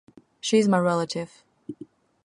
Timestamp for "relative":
0.79-1.43